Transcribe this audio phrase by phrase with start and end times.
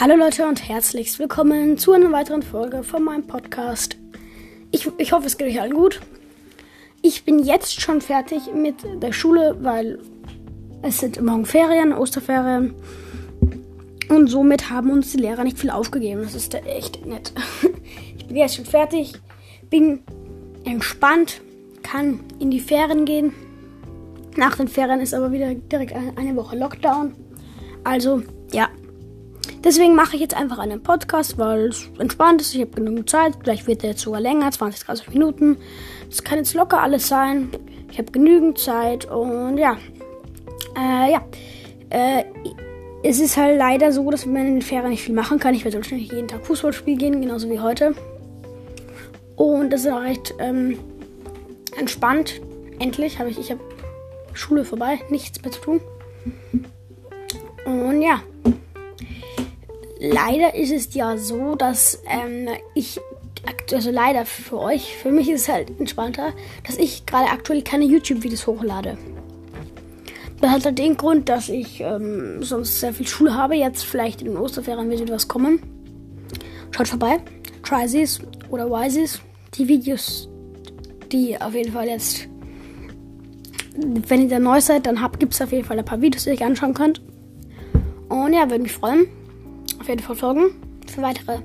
[0.00, 3.96] Hallo Leute und herzlichst willkommen zu einer weiteren Folge von meinem Podcast.
[4.72, 6.00] Ich, ich hoffe, es geht euch allen gut.
[7.00, 10.00] Ich bin jetzt schon fertig mit der Schule, weil
[10.82, 12.74] es sind morgen Ferien, Osterferien.
[14.08, 16.22] Und somit haben uns die Lehrer nicht viel aufgegeben.
[16.22, 17.32] Das ist echt nett.
[18.18, 19.12] Ich bin jetzt schon fertig,
[19.70, 20.00] bin
[20.64, 21.40] entspannt,
[21.84, 23.32] kann in die Ferien gehen.
[24.34, 27.14] Nach den Ferien ist aber wieder direkt eine Woche Lockdown.
[27.84, 28.22] Also,
[29.64, 32.54] Deswegen mache ich jetzt einfach einen Podcast, weil es entspannt ist.
[32.54, 33.32] Ich habe genug Zeit.
[33.40, 35.56] Vielleicht wird der jetzt sogar länger, 20, 30 Minuten.
[36.06, 37.48] Das kann jetzt locker alles sein.
[37.90, 39.78] Ich habe genügend Zeit und ja.
[40.76, 41.24] Äh, ja.
[41.88, 42.24] Äh,
[43.02, 45.54] es ist halt leider so, dass man in den Ferien nicht viel machen kann.
[45.54, 47.94] Ich werde wahrscheinlich jeden Tag Fußball spielen gehen, genauso wie heute.
[49.36, 50.78] Und das ist auch recht ähm,
[51.78, 52.40] entspannt.
[52.78, 53.60] Endlich habe ich, ich habe
[54.34, 55.80] Schule vorbei, nichts mehr zu tun.
[57.64, 58.20] Und ja
[59.98, 63.00] leider ist es ja so, dass ähm, ich,
[63.72, 66.32] also leider für euch, für mich ist es halt entspannter,
[66.66, 68.98] dass ich gerade aktuell keine YouTube-Videos hochlade.
[70.40, 73.54] Das hat halt den Grund, dass ich ähm, sonst sehr viel Schule habe.
[73.54, 75.62] Jetzt vielleicht in den Osterferien wird etwas kommen.
[76.70, 77.18] Schaut vorbei.
[77.62, 79.20] Trysies oder Wises.
[79.54, 80.28] Die Videos,
[81.12, 82.28] die auf jeden Fall jetzt,
[83.76, 86.30] wenn ihr da neu seid, dann gibt es auf jeden Fall ein paar Videos, die
[86.30, 87.00] ihr euch anschauen könnt.
[88.08, 89.06] Und ja, würde mich freuen
[89.84, 90.50] auf jeden Fall folgen
[90.86, 91.40] für weitere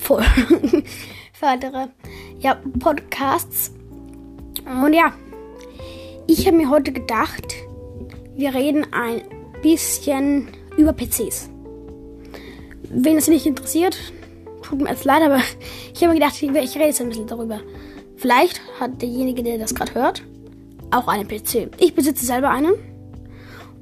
[0.00, 1.88] für weitere
[2.40, 3.70] ja, Podcasts.
[4.64, 5.12] Und ja,
[6.26, 7.54] ich habe mir heute gedacht,
[8.34, 9.20] wir reden ein
[9.62, 11.50] bisschen über PCs.
[12.88, 13.98] Wen es nicht interessiert,
[14.62, 15.42] tut mir jetzt leid, aber
[15.94, 17.60] ich habe mir gedacht, ich rede jetzt ein bisschen darüber.
[18.16, 20.22] Vielleicht hat derjenige, der das gerade hört,
[20.90, 21.70] auch einen PC.
[21.78, 22.72] Ich besitze selber einen.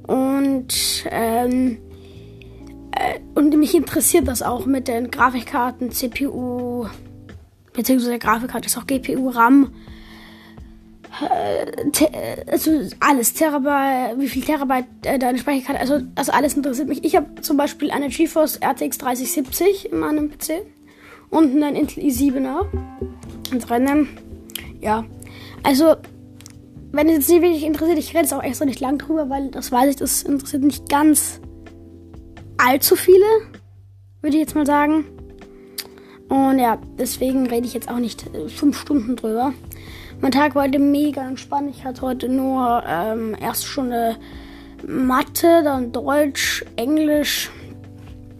[0.05, 1.88] Und ähm, äh,
[3.35, 6.87] und mich interessiert das auch mit den Grafikkarten, CPU,
[7.73, 9.71] beziehungsweise Grafikkarte ist auch GPU, RAM.
[11.21, 17.03] Äh, also alles, Terabyte, wie viel Terabyte äh, deine Speicherkarte, also, also alles interessiert mich.
[17.03, 20.65] Ich habe zum Beispiel eine GeForce RTX 3070 in meinem PC
[21.29, 22.65] und einen Intel i7er
[23.59, 24.09] drinnen.
[24.81, 25.05] Ja,
[25.63, 25.95] also
[26.91, 29.49] wenn es jetzt nicht wirklich interessiert, ich rede es auch extra nicht lang drüber, weil
[29.49, 31.41] das weiß ich, das interessiert nicht ganz
[32.59, 33.25] allzu viele,
[34.21, 35.05] würde ich jetzt mal sagen.
[36.27, 39.53] Und ja, deswegen rede ich jetzt auch nicht äh, fünf Stunden drüber.
[40.21, 41.73] Mein Tag war heute mega entspannt.
[41.75, 44.17] Ich hatte heute nur ähm, erste Stunde
[44.85, 47.49] Mathe, dann Deutsch, Englisch,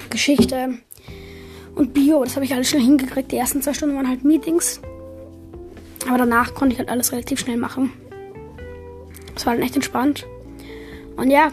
[0.09, 0.77] Geschichte
[1.75, 2.23] und Bio.
[2.23, 3.31] Das habe ich alles schnell hingekriegt.
[3.31, 4.81] Die ersten zwei Stunden waren halt Meetings.
[6.07, 7.91] Aber danach konnte ich halt alles relativ schnell machen.
[9.33, 10.25] Das war dann echt entspannt.
[11.15, 11.51] Und ja,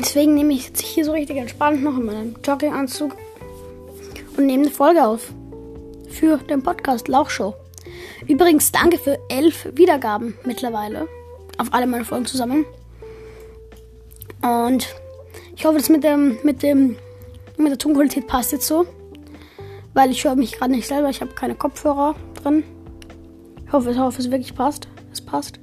[0.00, 3.16] Deswegen nehme ich jetzt hier so richtig entspannt noch in meinem Jogginganzug
[4.36, 5.32] und nehme eine Folge auf.
[6.08, 7.54] Für den Podcast Lauchshow.
[8.28, 11.08] Übrigens, danke für elf Wiedergaben mittlerweile.
[11.58, 12.66] Auf alle meine Folgen zusammen.
[14.42, 14.94] Und
[15.56, 16.96] ich hoffe, das mit dem, mit dem,
[17.56, 18.86] mit der Tonqualität passt jetzt so.
[19.94, 21.08] Weil ich höre mich gerade nicht selber.
[21.10, 22.64] Ich habe keine Kopfhörer drin.
[23.66, 24.88] Ich hoffe, ich hoffe, es wirklich passt.
[25.12, 25.58] Es passt.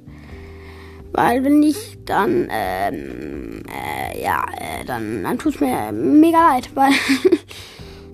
[1.12, 6.70] Weil wenn nicht, dann, ähm, äh, ja, äh, dann, dann tut es mir mega leid,
[6.74, 6.92] weil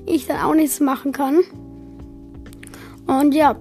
[0.07, 1.41] ich dann auch nichts machen kann.
[3.07, 3.57] Und ja,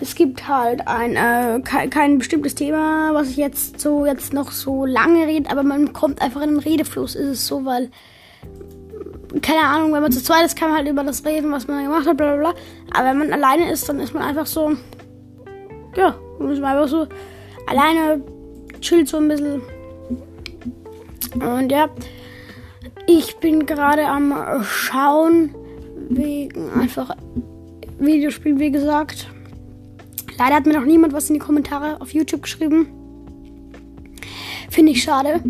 [0.00, 4.50] es gibt halt ein, äh, kein, kein, bestimmtes Thema, was ich jetzt so, jetzt noch
[4.50, 7.90] so lange rede, aber man kommt einfach in den Redefluss, ist es so, weil,
[9.40, 11.84] keine Ahnung, wenn man zu zweit ist, kann man halt über das reden, was man
[11.84, 12.60] gemacht hat, bla bla bla.
[12.92, 14.72] Aber wenn man alleine ist, dann ist man einfach so,
[15.96, 17.06] ja, und es war einfach so
[17.66, 18.22] alleine
[18.84, 19.62] chillt so ein bisschen.
[21.34, 21.88] Und ja,
[23.06, 25.54] ich bin gerade am Schauen
[26.10, 27.16] wegen einfach
[27.98, 29.28] Videospiel, wie gesagt.
[30.38, 32.86] Leider hat mir noch niemand was in die Kommentare auf YouTube geschrieben.
[34.68, 35.42] Finde ich schade.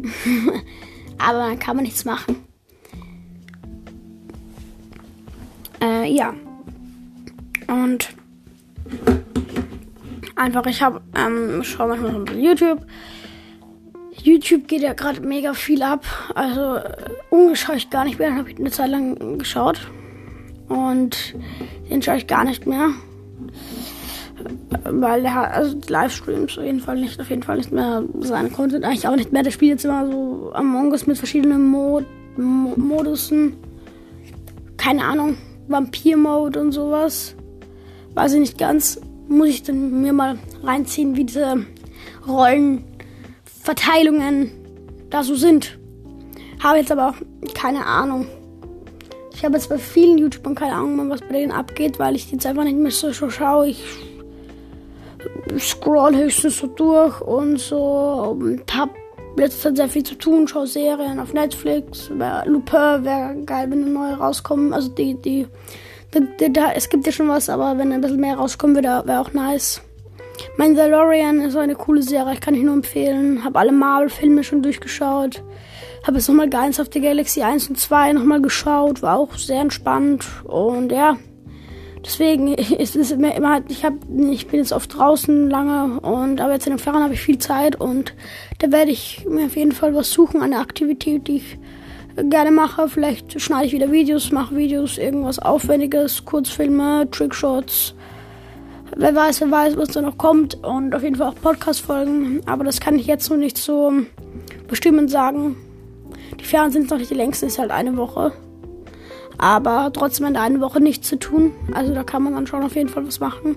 [1.18, 2.36] Aber kann man nichts machen.
[5.80, 6.34] Äh, ja.
[7.66, 8.14] Und
[10.36, 12.84] Einfach, ich habe, ähm, schaue manchmal auf YouTube.
[14.24, 16.04] YouTube geht ja gerade mega viel ab.
[16.34, 16.94] Also, äh,
[17.30, 18.28] ungeschaut ich gar nicht mehr.
[18.28, 19.80] Dann habe ich eine Zeit lang geschaut.
[20.68, 21.34] Und
[21.90, 22.90] den schaue ich gar nicht mehr.
[24.84, 28.50] Weil der hat, also Livestreams auf jeden Fall nicht, auf jeden Fall nicht mehr seine
[28.50, 28.84] Content.
[28.84, 29.42] Eigentlich auch nicht mehr.
[29.42, 32.04] Der spielt jetzt immer so Among Us mit verschiedenen Mod
[32.36, 33.54] Mo Modusen.
[34.76, 35.36] Keine Ahnung.
[35.68, 37.36] Vampir-Mode und sowas.
[38.14, 41.66] Weiß ich nicht ganz muss ich dann mir mal reinziehen, wie diese
[43.64, 44.50] Rollenverteilungen
[45.10, 45.78] da so sind.
[46.62, 48.26] Habe jetzt aber auch keine Ahnung.
[49.34, 52.46] Ich habe jetzt bei vielen YouTubern keine Ahnung was bei denen abgeht, weil ich jetzt
[52.46, 53.68] einfach nicht mehr so, schaue.
[53.68, 53.82] Ich
[55.58, 58.90] scroll höchstens so durch und so und hab
[59.36, 62.10] letzter Zeit sehr viel zu tun, schaue Serien auf Netflix.
[62.44, 64.72] Lupin wäre geil, wenn neue rauskommen.
[64.72, 65.46] Also die, die,
[66.14, 69.20] die, die es gibt ja schon was, aber wenn ein bisschen mehr rauskommen würde, wäre
[69.20, 69.80] auch nice.
[70.56, 73.44] Mandalorian ist eine coole Serie, ich kann ich nur empfehlen.
[73.44, 75.42] Habe alle Marvel-Filme schon durchgeschaut.
[76.06, 79.60] Habe jetzt nochmal Guardians of the Galaxy 1 und 2 nochmal geschaut, war auch sehr
[79.60, 80.26] entspannt.
[80.44, 81.16] Und ja,
[82.04, 83.94] deswegen ist es immer, immer ich, hab,
[84.30, 87.38] ich bin jetzt oft draußen lange und aber jetzt in den Ferien habe ich viel
[87.38, 88.14] Zeit und
[88.58, 91.58] da werde ich mir auf jeden Fall was suchen, eine Aktivität, die ich
[92.30, 92.88] gerne mache.
[92.88, 97.94] Vielleicht schneide ich wieder Videos, mache Videos, irgendwas Aufwendiges, Kurzfilme, Trickshots
[98.96, 100.62] wer weiß, wer weiß, was da noch kommt.
[100.64, 102.42] Und auf jeden Fall auch Podcast-Folgen.
[102.46, 103.92] Aber das kann ich jetzt noch nicht so
[104.68, 105.56] bestimmend sagen.
[106.40, 108.32] Die Ferien sind noch nicht die längsten, ist halt eine Woche.
[109.38, 111.52] Aber trotzdem in der einen Woche nichts zu tun.
[111.72, 113.56] Also da kann man dann schon auf jeden Fall was machen.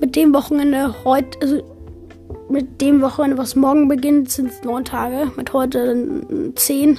[0.00, 1.62] Mit dem Wochenende heute, also
[2.50, 5.32] mit dem Wochenende, was morgen beginnt, sind es neun Tage.
[5.36, 6.98] Mit heute zehn.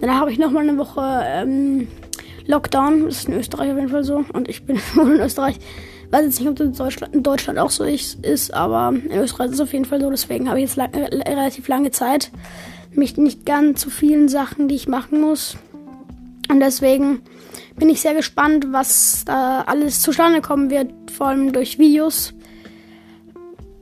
[0.00, 1.88] Danach habe ich nochmal eine Woche ähm,
[2.46, 3.04] Lockdown.
[3.04, 4.24] Das ist in Österreich auf jeden Fall so.
[4.32, 5.58] Und ich bin in Österreich
[6.10, 9.48] weiß jetzt nicht, ob das in Deutschland, in Deutschland auch so ist, aber in Österreich
[9.48, 10.10] ist es auf jeden Fall so.
[10.10, 12.30] Deswegen habe ich jetzt lang, äh, relativ lange Zeit.
[12.92, 15.56] Mich nicht ganz zu vielen Sachen, die ich machen muss.
[16.50, 17.22] Und deswegen
[17.76, 22.34] bin ich sehr gespannt, was da alles zustande kommen wird, vor allem durch Videos.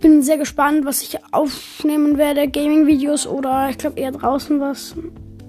[0.00, 4.94] Bin sehr gespannt, was ich aufnehmen werde, Gaming-Videos oder ich glaube eher draußen was.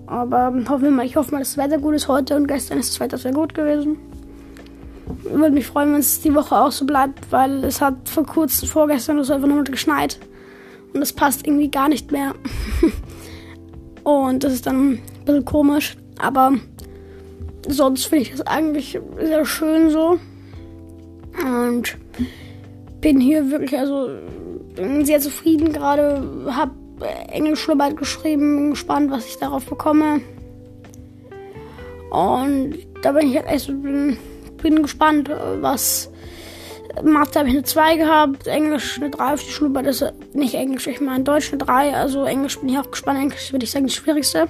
[0.08, 2.80] Aber hoffen wir mal, ich hoffe mal, dass das Wetter gut ist heute und gestern
[2.80, 3.98] ist das Wetter sehr gut gewesen
[5.24, 8.68] würde mich freuen, wenn es die Woche auch so bleibt, weil es hat vor kurzem,
[8.68, 10.20] vorgestern oder so einfach nur geschneit.
[10.94, 12.34] Und es passt irgendwie gar nicht mehr.
[14.04, 15.98] und das ist dann ein bisschen komisch.
[16.20, 16.54] Aber
[17.68, 20.20] sonst finde ich das eigentlich sehr schön so.
[21.44, 21.98] Und
[23.02, 24.10] bin hier wirklich, also
[25.04, 26.24] sehr zufrieden gerade.
[26.48, 26.72] Hab
[27.32, 30.22] Englischarbeit geschrieben, bin gespannt, was ich darauf bekomme.
[32.10, 34.18] Und da bin ich halt echt so, bin
[34.62, 35.30] gespannt,
[35.62, 36.10] was.
[37.04, 40.56] Mathe habe ich eine 2 gehabt, Englisch eine 3 auf die Schule, das ist nicht
[40.56, 43.20] Englisch, ich meine Deutsch eine 3, also Englisch bin ich auch gespannt.
[43.20, 44.48] Englisch würde ich sagen, das Schwierigste.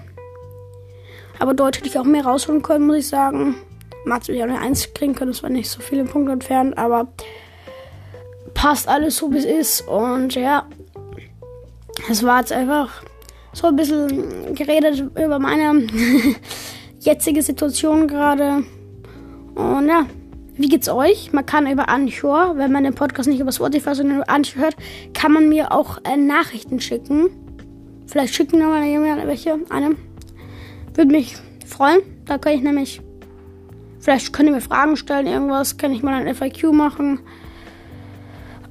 [1.38, 3.56] Aber Deutsch hätte ich auch mehr rausholen können, muss ich sagen.
[4.06, 6.78] Mathe würde ich auch eine 1 kriegen können, das war nicht so viele Punkte entfernt,
[6.78, 7.08] aber
[8.54, 9.88] passt alles so, wie es ist.
[9.88, 10.66] Und ja,
[12.10, 13.04] es war jetzt einfach
[13.54, 15.88] so ein bisschen geredet über meine
[17.00, 18.64] jetzige Situation gerade.
[19.60, 20.06] Und ja,
[20.56, 21.34] wie geht's euch?
[21.34, 24.78] Man kann über Anchor, wenn man den Podcast nicht über Spotify, sondern über Anchor hört,
[25.14, 27.30] kann man mir auch äh, Nachrichten schicken.
[28.08, 29.98] Vielleicht schicken nochmal jemand welche, eine.
[30.96, 31.36] Würde mich
[31.68, 32.00] freuen.
[32.26, 33.02] Da kann ich nämlich,
[34.00, 37.20] vielleicht könnt ihr mir Fragen stellen, irgendwas, kann ich mal ein FAQ machen.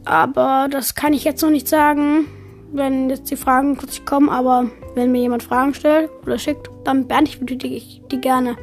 [0.06, 2.24] Aber das kann ich jetzt noch nicht sagen,
[2.72, 4.30] wenn jetzt die Fragen kurz kommen.
[4.30, 8.56] Aber wenn mir jemand Fragen stellt oder schickt, dann beantworte ich die gerne.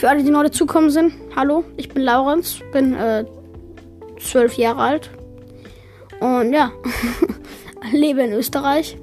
[0.00, 3.26] Für alle, die neu dazukommen sind, hallo, ich bin Laurenz, bin äh,
[4.18, 5.10] zwölf Jahre alt
[6.20, 6.72] und ja,
[7.92, 8.96] lebe in Österreich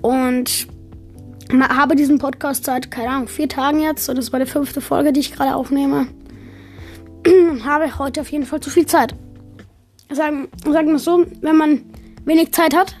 [0.00, 0.68] und
[1.68, 5.12] habe diesen Podcast seit, keine Ahnung, vier Tagen jetzt und das war die fünfte Folge,
[5.12, 6.06] die ich gerade aufnehme
[7.64, 9.12] habe heute auf jeden Fall zu viel Zeit.
[10.08, 11.82] Sagen, sagen wir es so, wenn man
[12.26, 12.94] wenig Zeit hat,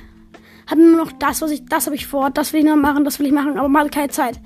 [0.66, 2.74] hat man nur noch das, was ich, das habe ich vor, das will ich noch
[2.74, 4.40] machen, das will ich machen, aber man hat keine Zeit.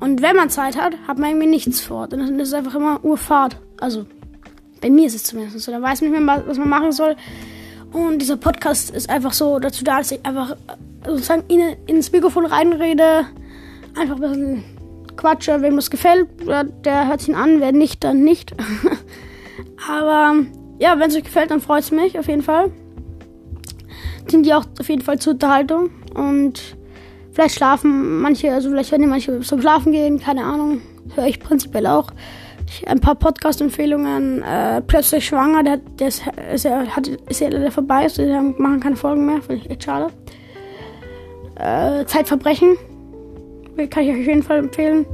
[0.00, 2.06] Und wenn man Zeit hat, hat man irgendwie nichts vor.
[2.06, 3.56] Dann ist es einfach immer Urfahrt.
[3.80, 4.06] Also,
[4.80, 5.72] bei mir ist es zumindest so.
[5.72, 7.16] Da weiß man nicht mehr, was man machen soll.
[7.92, 10.56] Und dieser Podcast ist einfach so dazu da, dass ich einfach
[11.04, 13.26] sozusagen in, ins Mikrofon reinrede.
[13.98, 14.64] Einfach ein bisschen
[15.16, 15.62] quatsche.
[15.62, 16.28] Wem das gefällt,
[16.84, 17.60] der hört sich an.
[17.60, 18.54] Wer nicht, dann nicht.
[19.88, 20.34] Aber
[20.78, 22.70] ja, wenn es euch gefällt, dann freut es mich auf jeden Fall.
[24.28, 25.90] Sind die auch auf jeden Fall zur Unterhaltung.
[26.14, 26.77] Und
[27.38, 30.80] Vielleicht schlafen manche, also vielleicht werden manche zum Schlafen gehen, keine Ahnung.
[31.14, 32.08] Höre ich prinzipiell auch.
[32.66, 34.42] Ich, ein paar Podcast-Empfehlungen.
[34.42, 38.42] Äh, plötzlich schwanger, der, der ist, ist, er, hat, ist ja leider vorbei, also der
[38.42, 40.08] machen keine Folgen mehr, finde ich echt schade.
[41.54, 42.76] Äh, Zeitverbrechen.
[43.88, 45.06] Kann ich euch auf jeden Fall empfehlen.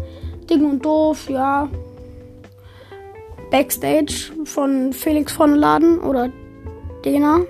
[0.48, 1.68] Ding und Doof, ja.
[3.50, 6.30] Backstage von Felix von Laden oder
[7.04, 7.40] Dena.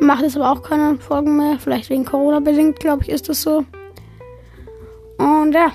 [0.00, 1.58] Macht jetzt aber auch keine Folgen mehr.
[1.58, 3.66] Vielleicht wegen Corona bedingt, glaube ich, ist das so.
[5.22, 5.70] Und ja,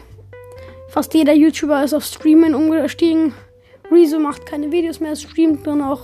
[0.89, 3.34] fast jeder YouTuber ist auf Streamen umgestiegen.
[3.89, 6.04] Rezo macht keine Videos mehr, streamt nur noch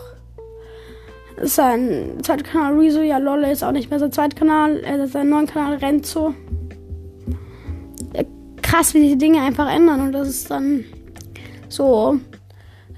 [1.41, 3.01] sein zweiter Kanal Rezo.
[3.01, 4.79] Ja, Lolle ist auch nicht mehr sein zweiter Kanal.
[4.79, 6.33] Er hat seinen neuen Kanal Renzo.
[8.61, 10.85] krass, wie sich die Dinge einfach ändern und das ist dann
[11.67, 12.19] so,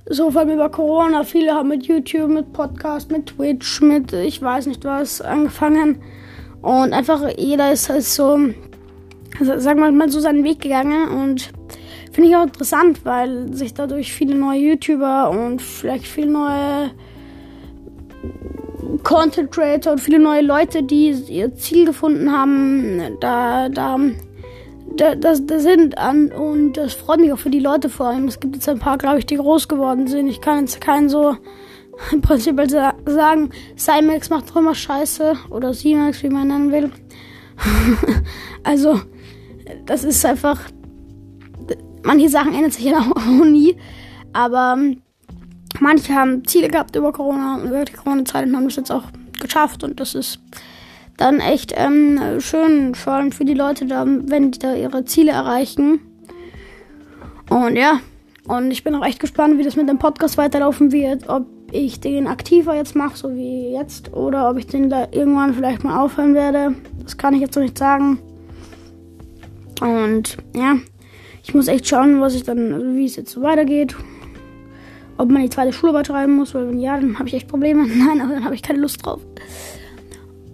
[0.07, 1.23] so vor allem über Corona.
[1.23, 6.03] Viele haben mit YouTube, mit Podcast, mit Twitch, mit ich weiß nicht was angefangen
[6.61, 8.37] und einfach jeder ist halt so,
[9.39, 11.51] also sagen wir mal so seinen Weg gegangen und
[12.11, 16.91] finde ich auch interessant, weil sich dadurch viele neue YouTuber und vielleicht viele neue
[19.03, 23.97] Content Creator und viele neue Leute, die ihr Ziel gefunden haben, da, da,
[24.95, 28.27] da, das, da sind an und das freut mich auch für die Leute vor allem.
[28.27, 30.27] Es gibt jetzt ein paar, glaube ich, die groß geworden sind.
[30.27, 31.35] Ich kann jetzt keinen so
[32.11, 32.59] im Prinzip
[33.05, 36.91] sagen, Cymax macht doch immer Scheiße oder C-Max, wie man nennen will.
[38.63, 39.01] also,
[39.85, 40.59] das ist einfach.
[42.03, 43.77] Manche Sachen ändern sich ja auch nie,
[44.33, 44.77] aber
[45.79, 49.05] manche haben Ziele gehabt über Corona und über die Corona-Zeit und haben das jetzt auch
[49.39, 50.39] geschafft und das ist
[51.17, 55.31] dann echt ähm, schön, vor allem für die Leute da, wenn die da ihre Ziele
[55.31, 55.99] erreichen.
[57.49, 57.99] Und ja,
[58.47, 61.99] und ich bin auch echt gespannt, wie das mit dem Podcast weiterlaufen wird, ob ich
[61.99, 65.99] den aktiver jetzt mache, so wie jetzt, oder ob ich den da irgendwann vielleicht mal
[65.99, 66.75] aufhören werde.
[67.01, 68.19] Das kann ich jetzt noch nicht sagen.
[69.81, 70.77] Und ja,
[71.43, 73.95] ich muss echt schauen, was ich dann, also wie es jetzt so weitergeht
[75.17, 77.87] ob man die zweite Schularbeit schreiben muss, weil wenn ja, dann habe ich echt Probleme.
[77.87, 79.21] Nein, aber dann habe ich keine Lust drauf.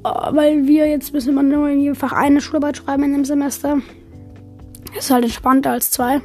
[0.04, 3.26] Uh, weil wir jetzt müssen wir nur in jedem Fach eine Schularbeit schreiben in dem
[3.26, 3.80] Semester.
[4.98, 6.22] Ist halt entspannter als zwei.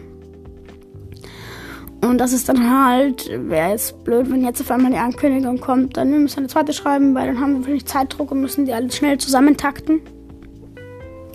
[2.03, 5.97] Und das ist dann halt, wäre jetzt blöd, wenn jetzt auf einmal die Ankündigung kommt,
[5.97, 8.73] dann müssen wir eine zweite schreiben, weil dann haben wir vielleicht Zeitdruck und müssen die
[8.73, 10.01] alles schnell zusammentakten.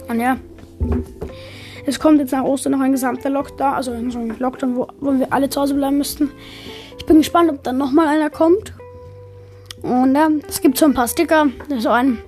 [0.08, 0.38] Und ja.
[1.85, 5.17] Es kommt jetzt nach Ostern noch ein gesamter Lockdown, also so ein Lockdown, wo, wo
[5.17, 6.31] wir alle zu Hause bleiben müssten.
[6.97, 8.73] Ich bin gespannt, ob dann nochmal einer kommt.
[9.81, 11.47] Und ja, es gibt so ein paar Sticker.
[11.79, 12.19] So ein.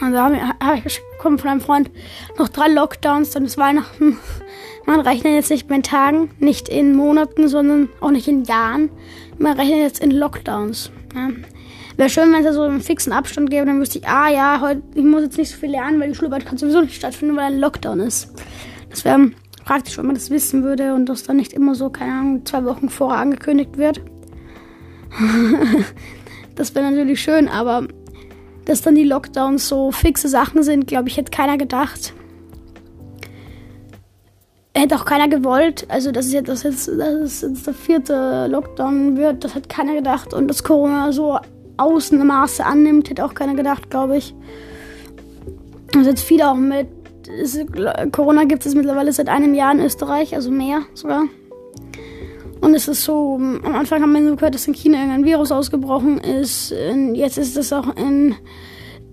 [0.00, 1.90] Also habe hab ich bekommen von einem Freund
[2.38, 4.18] noch drei Lockdowns, dann ist Weihnachten.
[4.86, 8.90] Man rechnet jetzt nicht mehr in Tagen, nicht in Monaten, sondern auch nicht in Jahren.
[9.38, 10.90] Man rechnet jetzt in Lockdowns.
[11.14, 11.28] Ja.
[11.98, 14.60] Wäre schön, wenn es da so einen fixen Abstand gäbe, dann wüsste ich, ah ja,
[14.60, 17.34] heute, ich muss jetzt nicht so viel lernen, weil die Schularbeit kann sowieso nicht stattfinden,
[17.34, 18.32] weil ein Lockdown ist.
[18.88, 19.32] Das wäre
[19.64, 22.64] praktisch, wenn man das wissen würde und das dann nicht immer so, keine Ahnung, zwei
[22.64, 24.00] Wochen vorher angekündigt wird.
[26.54, 27.88] das wäre natürlich schön, aber
[28.64, 32.14] dass dann die Lockdowns so fixe Sachen sind, glaube ich, hätte keiner gedacht.
[34.72, 35.84] Hätte auch keiner gewollt.
[35.88, 40.32] Also, dass, jetzt, dass, jetzt, dass jetzt der vierte Lockdown wird, das hat keiner gedacht.
[40.32, 41.40] Und dass Corona so
[41.78, 44.34] Außenmaße annimmt, hätte auch keiner gedacht, glaube ich.
[45.94, 46.88] Also jetzt viele auch mit
[47.28, 47.60] ist,
[48.12, 51.24] Corona gibt es mittlerweile seit einem Jahr in Österreich, also mehr sogar.
[52.60, 55.52] Und es ist so, am Anfang haben wir nur gehört, dass in China irgendein Virus
[55.52, 56.74] ausgebrochen ist.
[57.14, 58.34] Jetzt ist es auch in,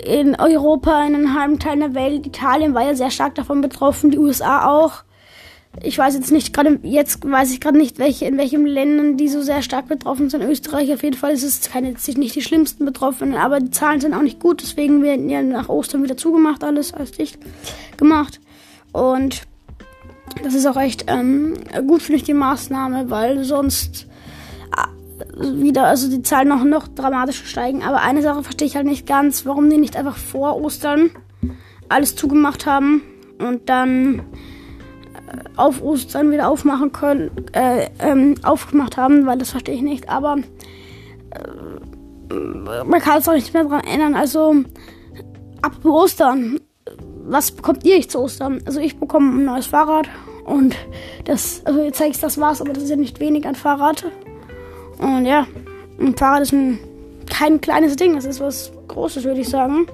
[0.03, 2.25] in Europa, in einem halben Teil der Welt.
[2.25, 5.03] Italien war ja sehr stark davon betroffen, die USA auch
[5.83, 9.27] ich weiß jetzt nicht, gerade jetzt weiß ich gerade nicht, welche, in welchen Ländern die
[9.27, 10.43] so sehr stark betroffen sind.
[10.43, 14.13] Österreich auf jeden Fall ist es keine, nicht die schlimmsten Betroffenen, aber die Zahlen sind
[14.13, 17.37] auch nicht gut, deswegen werden ja nach Ostern wieder zugemacht, alles als dicht
[17.97, 18.39] gemacht.
[18.91, 19.43] Und
[20.43, 21.55] das ist auch echt ähm,
[21.87, 24.07] gut, finde ich, die Maßnahme, weil sonst
[24.75, 27.83] äh, wieder, also die Zahlen noch, noch dramatischer steigen.
[27.83, 31.11] Aber eine Sache verstehe ich halt nicht ganz, warum die nicht einfach vor Ostern
[31.89, 33.01] alles zugemacht haben
[33.37, 34.23] und dann
[35.55, 40.09] auf Ostern wieder aufmachen können, äh, ähm, aufgemacht haben, weil das verstehe ich nicht.
[40.09, 40.37] Aber
[41.31, 44.15] äh, man kann es auch nicht mehr daran ändern.
[44.15, 44.55] Also
[45.61, 46.59] ab Ostern,
[47.27, 48.61] was bekommt ihr zu Ostern?
[48.65, 50.07] Also ich bekomme ein neues Fahrrad
[50.45, 50.75] und
[51.25, 54.05] das, also jetzt zeige ich das war's, aber das ist ja nicht wenig an Fahrrad.
[54.99, 55.47] Und ja,
[55.99, 56.79] ein Fahrrad ist ein,
[57.29, 59.87] kein kleines Ding, das ist was Großes, würde ich sagen.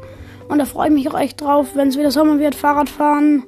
[0.49, 3.43] Und da freue ich mich auch echt drauf, wenn es wieder Sommer wird, Fahrrad fahren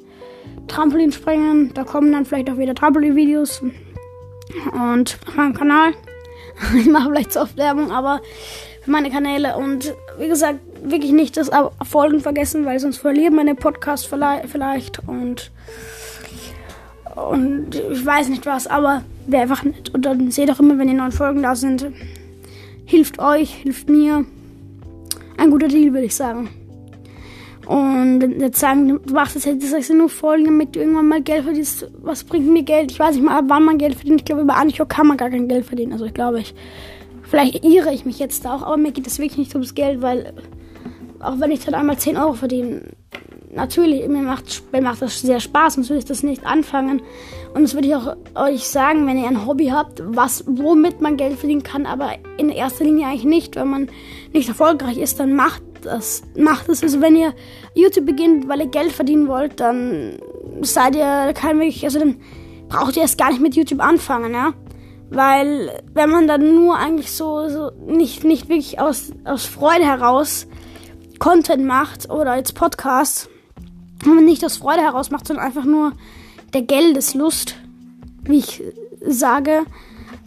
[0.67, 1.72] Trampolin springen.
[1.74, 3.62] Da kommen dann vielleicht auch wieder Trampolin-Videos.
[4.74, 5.93] Und auf meinem Kanal.
[6.77, 8.22] Ich mache vielleicht zu oft Werbung, aber
[8.84, 9.58] für meine Kanäle.
[9.58, 11.50] Und wie gesagt, wirklich nicht das
[11.84, 15.00] Folgen vergessen, weil sonst verlieren meine Podcasts vielleicht.
[15.08, 15.51] Und,
[17.15, 19.93] und ich weiß nicht was, aber wäre einfach nett.
[19.93, 21.88] Und dann seht auch immer, wenn die neuen Folgen da sind.
[22.86, 24.25] Hilft euch, hilft mir.
[25.38, 26.50] Ein guter Deal, würde ich sagen.
[27.65, 31.46] Und jetzt sagen, du machst das jetzt das nur Folgen, damit du irgendwann mal Geld
[31.46, 31.88] verdienst.
[32.01, 32.91] Was bringt mir Geld?
[32.91, 34.22] Ich weiß nicht mal, wann man Geld verdient.
[34.22, 35.93] Ich glaube, über Anchor kann man gar kein Geld verdienen.
[35.93, 36.53] Also ich glaube, ich,
[37.24, 40.34] vielleicht irre ich mich jetzt auch, aber mir geht es wirklich nicht ums Geld, weil
[41.20, 42.82] auch wenn ich dann einmal 10 Euro verdiene,
[43.55, 47.01] natürlich, mir macht, mir macht das sehr Spaß, sonst würde ich das nicht anfangen.
[47.53, 51.17] Und das würde ich auch euch sagen, wenn ihr ein Hobby habt, was, womit man
[51.17, 53.55] Geld verdienen kann, aber in erster Linie eigentlich nicht.
[53.55, 53.89] Wenn man
[54.34, 56.84] nicht erfolgreich ist, dann macht das macht es.
[56.84, 57.34] Also wenn ihr
[57.75, 60.18] YouTube beginnt, weil ihr Geld verdienen wollt, dann
[60.62, 62.18] seid ihr kein wirklich, also dann
[62.70, 64.54] braucht ihr erst gar nicht mit YouTube anfangen, ja.
[65.10, 70.48] Weil wenn man dann nur eigentlich so, so nicht, nicht wirklich aus, aus Freude heraus
[71.20, 73.30] Content macht oder jetzt Podcast,
[74.04, 75.94] wenn man nicht aus Freude heraus macht, sondern einfach nur
[76.54, 77.56] der Geldeslust,
[78.24, 78.63] wie ich
[79.06, 79.66] sage,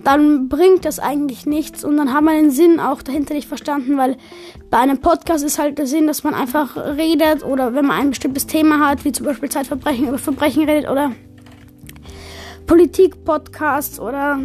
[0.06, 1.84] dann bringt das eigentlich nichts.
[1.84, 4.16] Und dann hat man den Sinn auch dahinter nicht verstanden, weil
[4.70, 8.10] bei einem Podcast ist halt der Sinn, dass man einfach redet oder wenn man ein
[8.10, 11.10] bestimmtes Thema hat, wie zum Beispiel Zeitverbrechen über Verbrechen redet oder
[12.68, 14.38] Politik-Podcasts oder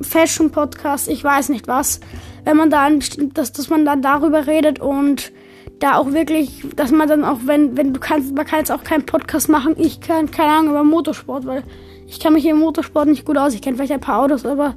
[0.00, 2.00] Fashion-Podcasts, ich weiß nicht was,
[2.44, 3.02] wenn man dann,
[3.34, 5.30] dass, dass man dann darüber redet und
[5.78, 8.82] da auch wirklich, dass man dann auch, wenn, wenn du kannst, man kann jetzt auch
[8.82, 11.64] keinen Podcast machen, ich kann, keine Ahnung, über Motorsport, weil
[12.06, 13.54] ich kann mich im Motorsport nicht gut aus.
[13.54, 14.74] Ich kenne vielleicht ein paar Autos, aber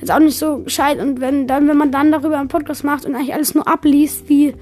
[0.00, 1.00] jetzt auch nicht so gescheit.
[1.00, 4.28] Und wenn dann, wenn man dann darüber einen Podcast macht und eigentlich alles nur abliest,
[4.28, 4.54] wie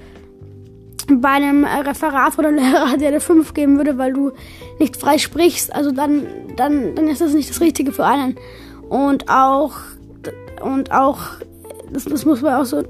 [1.07, 4.31] bei einem Referat oder Lehrer, der dir 5 geben würde, weil du
[4.79, 8.35] nicht frei sprichst, also dann, dann, dann ist das nicht das Richtige für einen.
[8.89, 9.73] Und auch,
[10.61, 11.19] und auch,
[11.91, 12.83] das, das muss man auch so,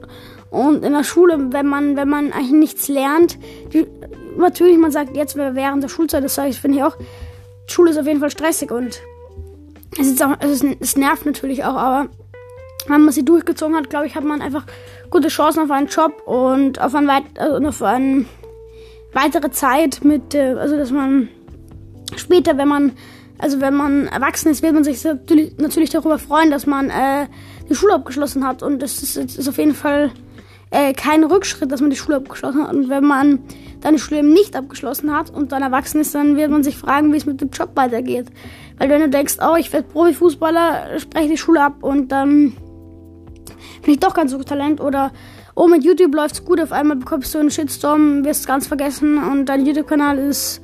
[0.51, 3.39] und in der Schule, wenn man, wenn man eigentlich nichts lernt,
[3.74, 3.88] die,
[4.38, 6.96] natürlich, man sagt jetzt während der Schulzeit, das sage ich, finde ich auch,
[7.67, 9.01] Schule ist auf jeden Fall stressig und
[10.00, 12.10] es, ist auch, es, ist, es nervt natürlich auch, aber
[12.88, 14.65] wenn man sie durchgezogen hat, glaube ich, hat man einfach
[15.10, 18.25] gute Chancen auf einen Job und auf, ein weit, also auf eine
[19.13, 21.29] weitere Zeit mit, äh, also dass man
[22.15, 22.91] später, wenn man,
[23.38, 27.27] also wenn man erwachsen ist, wird man sich natürlich, darüber freuen, dass man äh,
[27.70, 30.12] die Schule abgeschlossen hat und das ist, ist auf jeden Fall
[30.74, 33.39] äh, kein Rückschritt, dass man die Schule abgeschlossen hat und wenn man
[33.82, 36.77] dann die Schule eben nicht abgeschlossen hat und dann erwachsen ist, dann wird man sich
[36.77, 38.25] fragen, wie es mit dem Job weitergeht.
[38.80, 42.53] Weil wenn du denkst, oh, ich werde Profifußballer, spreche die Schule ab und dann
[43.84, 45.12] bin ich doch ganz so Talent oder
[45.53, 49.46] oh, mit YouTube läuft's gut, auf einmal bekommst du einen Shitstorm, wirst ganz vergessen und
[49.46, 50.60] dein YouTube-Kanal ist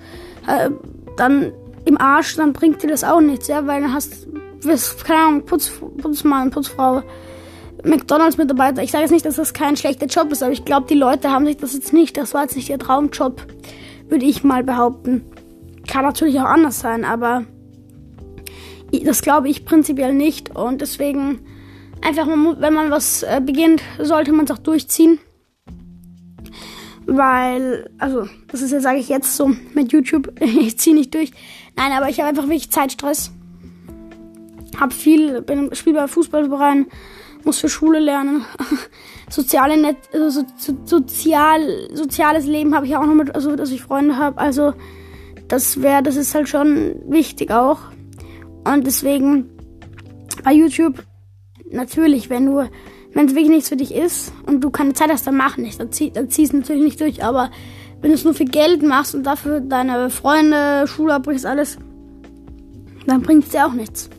[0.47, 0.71] äh,
[1.17, 1.51] dann
[1.85, 4.27] im Arsch, dann bringt dir das auch nichts, ja, weil dann hast,
[4.61, 7.03] wirst, keine Ahnung, Putz, Putzmann, Putzfrau,
[7.83, 8.83] McDonalds-Mitarbeiter.
[8.83, 11.31] Ich sage jetzt nicht, dass das kein schlechter Job ist, aber ich glaube, die Leute
[11.31, 13.45] haben sich das jetzt nicht, das war jetzt nicht ihr Traumjob,
[14.09, 15.23] würde ich mal behaupten.
[15.87, 17.45] Kann natürlich auch anders sein, aber
[18.91, 21.39] das glaube ich prinzipiell nicht und deswegen
[22.01, 25.19] einfach, wenn man was äh, beginnt, sollte man es auch durchziehen.
[27.05, 31.31] Weil, also, das ist ja, sage ich jetzt so mit YouTube, ich ziehe nicht durch.
[31.75, 33.31] Nein, aber ich habe einfach wirklich Zeitstress.
[34.79, 36.87] Hab viel, bin spiel bei Fußballvereinen,
[37.45, 38.45] muss für Schule lernen.
[39.29, 43.81] Soziale Net also so, sozial, soziales Leben habe ich auch noch mit, also dass ich
[43.81, 44.37] Freunde habe.
[44.37, 44.73] Also
[45.47, 47.79] das wäre, das ist halt schon wichtig auch.
[48.63, 49.49] Und deswegen
[50.43, 51.03] bei YouTube,
[51.71, 52.69] natürlich, wenn du,
[53.13, 55.79] wenn es wirklich nichts für dich ist und du keine Zeit hast, dann mach nicht.
[55.79, 57.23] Dann zieh, dann ziehst natürlich nicht durch.
[57.23, 57.51] Aber
[58.01, 61.77] wenn du es nur für Geld machst und dafür deine Freunde, Schule abbrichst, alles,
[63.05, 64.09] dann bringt es dir auch nichts.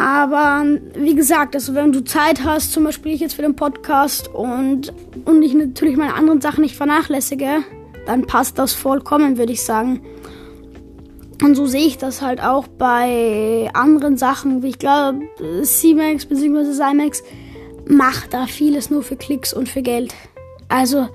[0.00, 4.28] Aber wie gesagt, also wenn du Zeit hast, zum Beispiel ich jetzt für den Podcast
[4.28, 4.94] und,
[5.26, 7.58] und ich natürlich meine anderen Sachen nicht vernachlässige,
[8.06, 10.00] dann passt das vollkommen, würde ich sagen.
[11.42, 15.20] Und so sehe ich das halt auch bei anderen Sachen, wie ich glaube,
[15.62, 16.72] C-Max bzw.
[16.72, 17.22] Cymax
[17.86, 20.14] macht da vieles nur für Klicks und für Geld.
[20.68, 21.08] Also,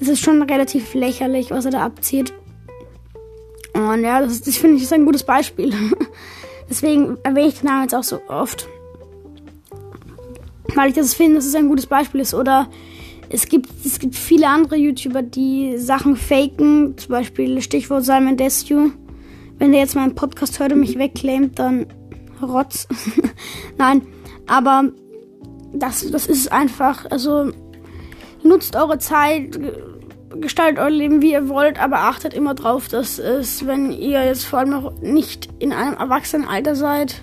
[0.00, 2.32] das ist schon relativ lächerlich, was er da abzieht.
[3.72, 5.72] Und ja, das, das finde ich ist ein gutes Beispiel.
[6.70, 8.68] Deswegen erwähne ich den Namen jetzt auch so oft.
[10.74, 12.32] Weil ich das finde, dass es ein gutes Beispiel ist.
[12.32, 12.68] Oder
[13.28, 16.96] es gibt, es gibt viele andere YouTuber, die Sachen faken.
[16.96, 18.92] Zum Beispiel Stichwort Simon Desue.
[19.58, 21.86] Wenn der jetzt meinen Podcast hört und mich wegclaimt, dann
[22.40, 22.86] Rotz.
[23.76, 24.02] Nein,
[24.46, 24.90] aber
[25.72, 27.50] das, das ist einfach, also
[28.42, 29.58] nutzt eure Zeit,
[30.38, 34.44] gestaltet euer Leben, wie ihr wollt, aber achtet immer drauf, dass es, wenn ihr jetzt
[34.44, 37.22] vor allem noch nicht in einem Erwachsenenalter seid,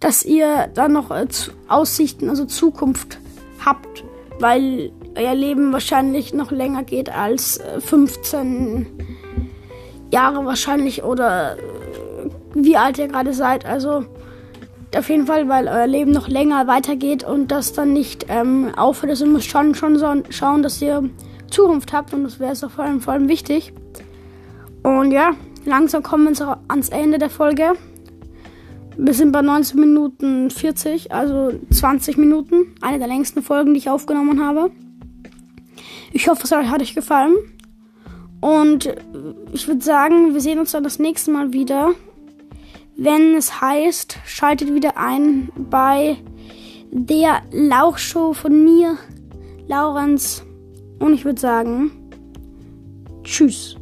[0.00, 1.10] dass ihr dann noch
[1.68, 3.18] Aussichten, also Zukunft
[3.64, 4.04] habt,
[4.38, 8.86] weil euer Leben wahrscheinlich noch länger geht als 15
[10.10, 11.60] Jahre wahrscheinlich oder äh,
[12.54, 13.64] wie alt ihr gerade seid.
[13.66, 14.04] Also
[14.96, 19.10] auf jeden Fall, weil euer Leben noch länger weitergeht und das dann nicht ähm, aufhört.
[19.10, 21.08] Also ihr müsst schon, schon so schauen, dass ihr
[21.52, 23.72] Zukunft habt und das wäre es doch vor allem, vor allem wichtig.
[24.82, 25.32] Und ja,
[25.64, 27.72] langsam kommen wir ans Ende der Folge.
[28.96, 32.74] Wir sind bei 19 Minuten 40, also 20 Minuten.
[32.80, 34.70] Eine der längsten Folgen, die ich aufgenommen habe.
[36.12, 37.34] Ich hoffe, es hat euch gefallen.
[38.40, 38.94] Und
[39.52, 41.94] ich würde sagen, wir sehen uns dann das nächste Mal wieder.
[42.96, 46.18] Wenn es heißt, schaltet wieder ein bei
[46.90, 48.98] der Lauchshow von mir,
[49.66, 50.44] Laurenz.
[51.02, 51.90] Und ich würde sagen,
[53.24, 53.76] tschüss.